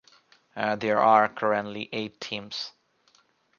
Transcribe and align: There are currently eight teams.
There 0.55 0.97
are 0.97 1.29
currently 1.29 1.87
eight 1.91 2.19
teams. 2.19 2.71